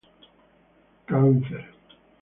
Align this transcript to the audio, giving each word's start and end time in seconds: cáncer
cáncer 1.07 1.61